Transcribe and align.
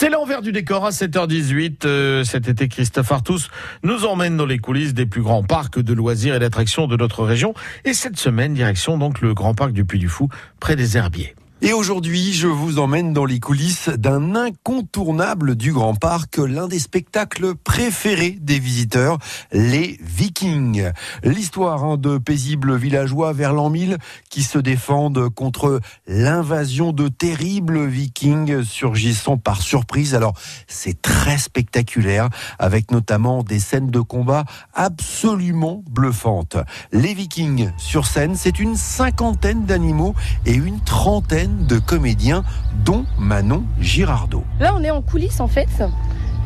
C'est 0.00 0.08
l'envers 0.08 0.40
du 0.40 0.50
décor 0.50 0.86
à 0.86 0.92
7h18. 0.92 1.84
Euh, 1.84 2.24
cet 2.24 2.48
été, 2.48 2.68
Christophe 2.68 3.12
Artus 3.12 3.50
nous 3.82 4.06
emmène 4.06 4.34
dans 4.34 4.46
les 4.46 4.56
coulisses 4.56 4.94
des 4.94 5.04
plus 5.04 5.20
grands 5.20 5.42
parcs 5.42 5.78
de 5.78 5.92
loisirs 5.92 6.34
et 6.34 6.38
d'attractions 6.38 6.86
de 6.86 6.96
notre 6.96 7.22
région. 7.22 7.52
Et 7.84 7.92
cette 7.92 8.16
semaine, 8.16 8.54
direction 8.54 8.96
donc 8.96 9.20
le 9.20 9.34
grand 9.34 9.52
parc 9.52 9.72
du 9.72 9.84
Puy 9.84 9.98
du 9.98 10.08
Fou, 10.08 10.30
près 10.58 10.74
des 10.74 10.96
Herbiers. 10.96 11.34
Et 11.62 11.74
aujourd'hui, 11.74 12.32
je 12.32 12.46
vous 12.46 12.78
emmène 12.78 13.12
dans 13.12 13.26
les 13.26 13.38
coulisses 13.38 13.90
d'un 13.90 14.34
incontournable 14.34 15.56
du 15.56 15.74
Grand 15.74 15.94
Parc, 15.94 16.38
l'un 16.38 16.68
des 16.68 16.78
spectacles 16.78 17.54
préférés 17.54 18.38
des 18.40 18.58
visiteurs, 18.58 19.18
les 19.52 19.98
Vikings. 20.00 20.90
L'histoire 21.22 21.84
hein, 21.84 21.98
de 21.98 22.16
paisibles 22.16 22.76
villageois 22.76 23.34
vers 23.34 23.52
l'an 23.52 23.68
1000 23.68 23.98
qui 24.30 24.42
se 24.42 24.56
défendent 24.56 25.28
contre 25.28 25.80
l'invasion 26.06 26.92
de 26.92 27.08
terribles 27.08 27.84
Vikings 27.84 28.64
surgissant 28.64 29.36
par 29.36 29.60
surprise. 29.60 30.14
Alors, 30.14 30.32
c'est 30.66 31.02
très 31.02 31.36
spectaculaire, 31.36 32.30
avec 32.58 32.90
notamment 32.90 33.42
des 33.42 33.60
scènes 33.60 33.90
de 33.90 34.00
combat 34.00 34.46
absolument 34.72 35.84
bluffantes. 35.90 36.56
Les 36.90 37.12
Vikings 37.12 37.70
sur 37.76 38.06
scène, 38.06 38.34
c'est 38.34 38.60
une 38.60 38.76
cinquantaine 38.76 39.66
d'animaux 39.66 40.14
et 40.46 40.54
une 40.54 40.80
trentaine 40.80 41.49
de 41.68 41.78
comédiens, 41.78 42.44
dont 42.84 43.04
Manon 43.18 43.64
Girardot. 43.80 44.44
Là, 44.60 44.74
on 44.76 44.82
est 44.82 44.90
en 44.90 45.02
coulisses 45.02 45.40
en 45.40 45.48
fait, 45.48 45.68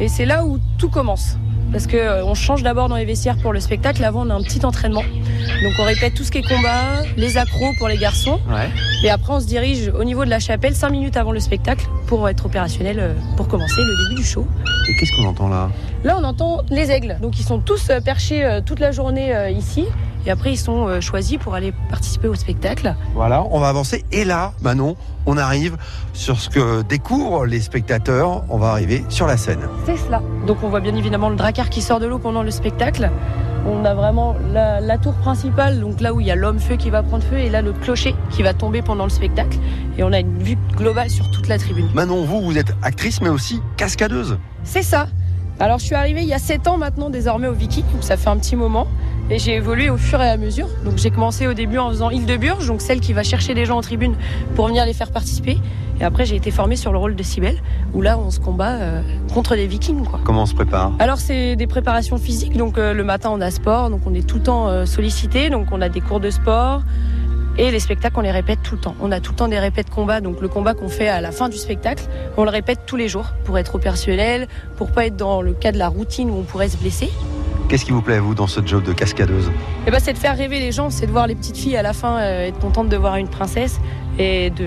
et 0.00 0.08
c'est 0.08 0.24
là 0.24 0.44
où 0.44 0.58
tout 0.78 0.88
commence. 0.88 1.36
Parce 1.72 1.86
qu'on 1.86 1.96
euh, 1.96 2.34
change 2.34 2.62
d'abord 2.62 2.90
dans 2.90 2.96
les 2.96 3.06
vestiaires 3.06 3.38
pour 3.38 3.54
le 3.54 3.60
spectacle. 3.60 4.04
Avant, 4.04 4.26
on 4.26 4.30
a 4.30 4.34
un 4.34 4.42
petit 4.42 4.64
entraînement. 4.64 5.02
Donc, 5.62 5.72
on 5.78 5.84
répète 5.84 6.14
tout 6.14 6.22
ce 6.22 6.30
qui 6.30 6.38
est 6.38 6.48
combat, 6.48 7.02
les 7.16 7.38
accros 7.38 7.72
pour 7.78 7.88
les 7.88 7.96
garçons. 7.96 8.38
Et 9.02 9.10
après, 9.10 9.32
on 9.32 9.40
se 9.40 9.46
dirige 9.46 9.88
au 9.88 10.04
niveau 10.04 10.24
de 10.24 10.30
la 10.30 10.38
chapelle, 10.38 10.74
5 10.74 10.90
minutes 10.90 11.16
avant 11.16 11.32
le 11.32 11.40
spectacle, 11.40 11.86
pour 12.06 12.28
être 12.28 12.44
opérationnel, 12.44 12.98
euh, 13.00 13.14
pour 13.36 13.48
commencer 13.48 13.80
le 13.80 14.08
début 14.08 14.22
du 14.22 14.26
show. 14.26 14.46
Et 14.88 14.96
qu'est-ce 14.96 15.16
qu'on 15.16 15.26
entend 15.26 15.48
là? 15.48 15.70
Là, 16.04 16.18
on 16.20 16.24
entend 16.24 16.60
les 16.68 16.90
aigles. 16.90 17.16
Donc, 17.22 17.38
ils 17.40 17.44
sont 17.44 17.58
tous 17.58 17.88
euh, 17.88 18.00
perchés 18.00 18.60
toute 18.66 18.80
la 18.80 18.92
journée 18.92 19.32
ici. 19.56 19.86
Et 20.26 20.30
après, 20.30 20.52
ils 20.52 20.58
sont 20.58 20.86
euh, 20.86 21.00
choisis 21.00 21.38
pour 21.38 21.54
aller 21.54 21.72
participer 21.90 22.28
au 22.28 22.34
spectacle. 22.34 22.94
Voilà, 23.14 23.44
on 23.50 23.58
va 23.58 23.68
avancer. 23.68 24.04
Et 24.12 24.24
là, 24.24 24.52
Manon, 24.62 24.96
on 25.26 25.36
arrive 25.36 25.76
sur 26.12 26.38
ce 26.38 26.48
que 26.48 26.82
découvrent 26.82 27.44
les 27.44 27.60
spectateurs. 27.60 28.44
On 28.48 28.58
va 28.58 28.70
arriver 28.70 29.04
sur 29.08 29.26
la 29.26 29.36
scène. 29.36 29.60
C'est 29.84 29.96
cela. 29.96 30.22
Donc 30.46 30.58
on 30.62 30.68
voit 30.68 30.80
bien 30.80 30.94
évidemment 30.94 31.28
le 31.28 31.36
dracard 31.36 31.70
qui 31.70 31.82
sort 31.82 32.00
de 32.00 32.06
l'eau 32.06 32.18
pendant 32.18 32.42
le 32.42 32.50
spectacle. 32.50 33.10
On 33.64 33.84
a 33.84 33.94
vraiment 33.94 34.34
la, 34.52 34.98
tour 34.98 35.14
principale, 35.14 35.80
donc 35.80 36.00
là 36.00 36.12
où 36.12 36.20
il 36.20 36.26
y 36.26 36.32
a 36.32 36.34
l'homme 36.34 36.58
feu 36.58 36.74
qui 36.74 36.90
va 36.90 37.04
prendre 37.04 37.22
feu, 37.22 37.38
et 37.38 37.48
là 37.48 37.62
le 37.62 37.72
clocher 37.72 38.16
qui 38.30 38.42
va 38.42 38.54
tomber 38.54 38.82
pendant 38.82 39.04
le 39.04 39.10
spectacle. 39.10 39.56
Et 39.96 40.02
on 40.02 40.12
a 40.12 40.18
une 40.18 40.42
vue 40.42 40.58
globale 40.76 41.10
sur 41.10 41.30
toute 41.30 41.46
la 41.46 41.58
tribune. 41.58 41.88
Manon, 41.94 42.24
vous, 42.24 42.40
vous 42.40 42.58
êtes 42.58 42.74
actrice 42.82 43.20
mais 43.20 43.28
aussi 43.28 43.60
cascadeuse. 43.76 44.38
C'est 44.64 44.82
ça. 44.82 45.06
Alors 45.60 45.78
je 45.78 45.84
suis 45.84 45.94
arrivée 45.94 46.22
il 46.22 46.28
y 46.28 46.34
a 46.34 46.40
7 46.40 46.66
ans 46.66 46.76
maintenant 46.76 47.08
désormais 47.08 47.46
au 47.46 47.52
Vicky, 47.52 47.84
ça 48.00 48.16
fait 48.16 48.30
un 48.30 48.36
petit 48.36 48.56
moment. 48.56 48.88
Et 49.32 49.38
j'ai 49.38 49.54
évolué 49.54 49.88
au 49.88 49.96
fur 49.96 50.20
et 50.20 50.28
à 50.28 50.36
mesure. 50.36 50.68
Donc 50.84 50.98
j'ai 50.98 51.10
commencé 51.10 51.46
au 51.46 51.54
début 51.54 51.78
en 51.78 51.88
faisant 51.88 52.10
Île 52.10 52.26
de 52.26 52.36
Burge, 52.36 52.66
donc 52.66 52.82
celle 52.82 53.00
qui 53.00 53.14
va 53.14 53.22
chercher 53.22 53.54
des 53.54 53.64
gens 53.64 53.78
en 53.78 53.80
tribune 53.80 54.14
pour 54.54 54.66
venir 54.66 54.84
les 54.84 54.92
faire 54.92 55.10
participer. 55.10 55.56
Et 55.98 56.04
après 56.04 56.26
j'ai 56.26 56.36
été 56.36 56.50
formée 56.50 56.76
sur 56.76 56.92
le 56.92 56.98
rôle 56.98 57.16
de 57.16 57.22
Cybèle, 57.22 57.56
où 57.94 58.02
là 58.02 58.18
on 58.18 58.30
se 58.30 58.40
combat 58.40 58.72
euh, 58.72 59.02
contre 59.32 59.56
des 59.56 59.66
vikings. 59.66 60.04
Quoi. 60.04 60.20
Comment 60.22 60.42
on 60.42 60.46
se 60.46 60.54
prépare? 60.54 60.92
Alors 60.98 61.16
c'est 61.16 61.56
des 61.56 61.66
préparations 61.66 62.18
physiques, 62.18 62.58
donc 62.58 62.76
euh, 62.76 62.92
le 62.92 63.04
matin 63.04 63.30
on 63.32 63.40
a 63.40 63.50
sport, 63.50 63.88
donc 63.88 64.02
on 64.04 64.12
est 64.12 64.26
tout 64.26 64.36
le 64.36 64.42
temps 64.42 64.68
euh, 64.68 64.84
sollicité, 64.84 65.48
donc 65.48 65.68
on 65.72 65.80
a 65.80 65.88
des 65.88 66.02
cours 66.02 66.20
de 66.20 66.28
sport. 66.28 66.82
Et 67.56 67.70
les 67.70 67.80
spectacles, 67.80 68.18
on 68.18 68.22
les 68.22 68.30
répète 68.30 68.58
tout 68.62 68.74
le 68.74 68.80
temps. 68.82 68.94
On 69.00 69.12
a 69.12 69.20
tout 69.20 69.32
le 69.32 69.36
temps 69.36 69.48
des 69.48 69.58
répètes 69.58 69.90
combat. 69.90 70.22
Donc 70.22 70.40
le 70.40 70.48
combat 70.48 70.72
qu'on 70.72 70.88
fait 70.88 71.08
à 71.08 71.20
la 71.20 71.32
fin 71.32 71.50
du 71.50 71.58
spectacle, 71.58 72.04
on 72.38 72.44
le 72.44 72.50
répète 72.50 72.80
tous 72.86 72.96
les 72.96 73.08
jours 73.08 73.26
pour 73.44 73.58
être 73.58 73.74
opérationnel, 73.74 74.48
pour 74.76 74.90
pas 74.90 75.04
être 75.04 75.16
dans 75.16 75.42
le 75.42 75.52
cas 75.52 75.70
de 75.70 75.76
la 75.76 75.88
routine 75.88 76.30
où 76.30 76.38
on 76.38 76.42
pourrait 76.44 76.70
se 76.70 76.78
blesser. 76.78 77.10
Qu'est-ce 77.72 77.86
qui 77.86 77.92
vous 77.92 78.02
plaît, 78.02 78.18
vous, 78.18 78.34
dans 78.34 78.46
ce 78.46 78.60
job 78.62 78.82
de 78.84 78.92
cascadeuse 78.92 79.50
eh 79.86 79.90
ben, 79.90 79.98
C'est 79.98 80.12
de 80.12 80.18
faire 80.18 80.36
rêver 80.36 80.60
les 80.60 80.72
gens, 80.72 80.90
c'est 80.90 81.06
de 81.06 81.10
voir 81.10 81.26
les 81.26 81.34
petites 81.34 81.56
filles 81.56 81.78
à 81.78 81.80
la 81.80 81.94
fin 81.94 82.18
euh, 82.18 82.48
être 82.48 82.58
contentes 82.58 82.90
de 82.90 82.96
voir 82.98 83.16
une 83.16 83.28
princesse 83.28 83.80
et 84.18 84.50
de 84.50 84.66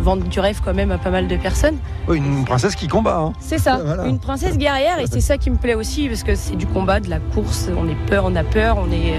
vendre 0.00 0.24
du 0.24 0.38
rêve 0.38 0.60
quand 0.62 0.74
même 0.74 0.90
à 0.90 0.98
pas 0.98 1.08
mal 1.08 1.28
de 1.28 1.36
personnes. 1.38 1.78
une 2.12 2.44
princesse 2.44 2.74
qui 2.74 2.88
combat. 2.88 3.16
Hein. 3.20 3.32
C'est 3.40 3.56
ça, 3.56 3.80
une 4.06 4.18
princesse 4.18 4.58
guerrière 4.58 4.98
et 5.00 5.06
c'est 5.06 5.22
ça 5.22 5.38
qui 5.38 5.48
me 5.48 5.56
plaît 5.56 5.72
aussi 5.72 6.08
parce 6.08 6.24
que 6.24 6.34
c'est 6.34 6.56
du 6.56 6.66
combat, 6.66 7.00
de 7.00 7.08
la 7.08 7.20
course, 7.20 7.70
on 7.74 7.88
est 7.88 7.96
peur, 8.06 8.24
on 8.26 8.36
a 8.36 8.44
peur, 8.44 8.76
on 8.76 8.92
est 8.92 9.18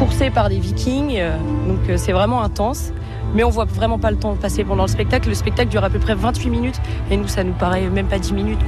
coursé 0.00 0.30
par 0.30 0.48
des 0.48 0.58
vikings, 0.58 1.14
euh, 1.16 1.36
donc 1.68 1.88
euh, 1.88 1.96
c'est 1.96 2.10
vraiment 2.10 2.42
intense 2.42 2.90
mais 3.34 3.44
on 3.44 3.50
voit 3.50 3.64
vraiment 3.64 3.98
pas 3.98 4.10
le 4.10 4.16
temps 4.16 4.34
passer 4.36 4.64
pendant 4.64 4.84
le 4.84 4.88
spectacle. 4.88 5.28
Le 5.28 5.34
spectacle 5.34 5.68
dure 5.68 5.84
à 5.84 5.90
peu 5.90 5.98
près 5.98 6.14
28 6.14 6.50
minutes 6.50 6.80
et 7.10 7.16
nous, 7.16 7.28
ça 7.28 7.44
nous 7.44 7.52
paraît 7.52 7.88
même 7.88 8.06
pas 8.06 8.18
10 8.18 8.32
minutes. 8.32 8.60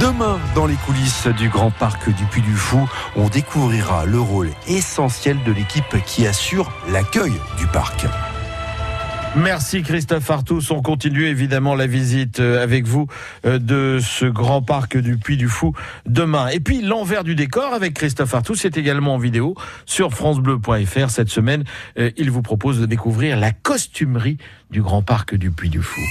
Demain, 0.00 0.38
dans 0.54 0.66
les 0.66 0.76
coulisses 0.76 1.26
du 1.26 1.48
Grand 1.48 1.70
Parc 1.70 2.08
du 2.08 2.24
Puy 2.26 2.42
du 2.42 2.54
Fou, 2.54 2.88
on 3.16 3.28
découvrira 3.28 4.06
le 4.06 4.20
rôle 4.20 4.50
essentiel 4.66 5.38
de 5.44 5.52
l'équipe 5.52 5.96
qui 6.06 6.26
assure 6.26 6.72
l'accueil 6.90 7.32
du 7.58 7.66
parc. 7.66 8.06
Merci 9.34 9.82
Christophe 9.82 10.30
Artus. 10.30 10.70
On 10.70 10.82
continue 10.82 11.24
évidemment 11.24 11.74
la 11.74 11.86
visite 11.86 12.38
euh, 12.38 12.62
avec 12.62 12.86
vous 12.86 13.06
euh, 13.46 13.58
de 13.58 13.98
ce 13.98 14.26
grand 14.26 14.60
parc 14.60 14.98
du 14.98 15.16
Puy 15.16 15.38
du 15.38 15.48
Fou 15.48 15.72
demain. 16.04 16.48
Et 16.48 16.60
puis 16.60 16.82
l'envers 16.82 17.24
du 17.24 17.34
décor 17.34 17.72
avec 17.72 17.94
Christophe 17.94 18.34
Artus, 18.34 18.60
c'est 18.60 18.76
également 18.76 19.14
en 19.14 19.18
vidéo 19.18 19.54
sur 19.86 20.12
francebleu.fr 20.12 21.08
cette 21.08 21.30
semaine. 21.30 21.64
Euh, 21.98 22.10
il 22.18 22.30
vous 22.30 22.42
propose 22.42 22.78
de 22.78 22.84
découvrir 22.84 23.38
la 23.38 23.52
costumerie 23.52 24.36
du 24.70 24.82
grand 24.82 25.00
parc 25.00 25.34
du 25.34 25.50
Puy 25.50 25.70
du 25.70 25.80
Fou. 25.80 26.02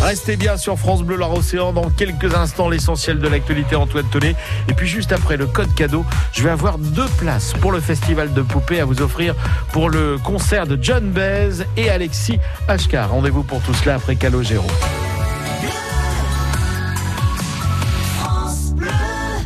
Restez 0.00 0.36
bien 0.36 0.56
sur 0.56 0.78
France 0.78 1.02
Bleu 1.02 1.16
Loire 1.16 1.32
Océan. 1.34 1.72
Dans 1.72 1.90
quelques 1.90 2.34
instants, 2.34 2.68
l'essentiel 2.68 3.18
de 3.18 3.28
l'actualité 3.28 3.76
Antoine 3.76 4.06
Tonnet. 4.10 4.34
Et 4.68 4.74
puis 4.74 4.86
juste 4.86 5.12
après 5.12 5.36
le 5.36 5.46
code 5.46 5.74
cadeau, 5.74 6.04
je 6.32 6.42
vais 6.42 6.50
avoir 6.50 6.78
deux 6.78 7.08
places 7.18 7.52
pour 7.60 7.72
le 7.72 7.80
festival 7.80 8.32
de 8.32 8.42
poupées 8.42 8.80
à 8.80 8.84
vous 8.84 9.02
offrir 9.02 9.34
pour 9.72 9.90
le 9.90 10.18
concert 10.18 10.66
de 10.66 10.78
John 10.80 11.10
Bez 11.10 11.66
et 11.76 11.90
Alexis 11.90 12.38
Ashkar. 12.68 13.10
Rendez-vous 13.10 13.42
pour 13.42 13.60
tout 13.62 13.74
cela 13.74 13.94
après 13.94 14.16
Calogero. 14.16 14.66